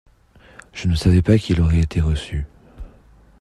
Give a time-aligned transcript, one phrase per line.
[0.73, 2.47] Je ne savais pas qu’il aurait été reçu.